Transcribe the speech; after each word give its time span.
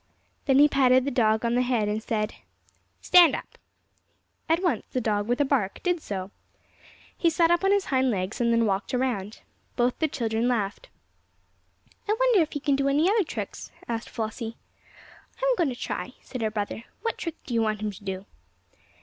Then 0.45 0.57
he 0.57 0.67
patted 0.67 1.05
the 1.05 1.11
dog 1.11 1.45
an 1.45 1.53
the 1.53 1.61
head 1.61 1.87
and 1.87 2.01
said: 2.01 2.33
"Stand 3.01 3.35
up!" 3.35 3.59
At 4.49 4.63
once 4.63 4.87
the 4.89 4.99
dog, 4.99 5.27
with 5.27 5.39
a 5.39 5.45
bark, 5.45 5.79
did 5.83 6.01
so. 6.01 6.31
He 7.15 7.29
sat 7.29 7.51
up 7.51 7.63
on 7.63 7.69
his 7.71 7.85
hind 7.93 8.09
legs 8.09 8.41
and 8.41 8.51
then 8.51 8.65
walked 8.65 8.95
around. 8.95 9.41
Both 9.75 9.99
the 9.99 10.07
children 10.07 10.47
laughed. 10.47 10.89
"I 12.09 12.15
wonder 12.19 12.39
if 12.41 12.53
he 12.53 12.59
can 12.59 12.75
do 12.75 12.89
any 12.89 13.11
other 13.11 13.23
tricks?" 13.23 13.69
asked 13.87 14.09
Flossie. 14.09 14.57
"I'm 15.37 15.55
going 15.55 15.69
to 15.69 15.75
try," 15.75 16.13
said 16.23 16.41
her 16.41 16.49
brother. 16.49 16.85
"What 17.03 17.19
trick 17.19 17.35
do 17.45 17.53
you 17.53 17.61
want 17.61 17.79
him 17.81 17.91
to 17.91 18.03
do?" 18.03 18.25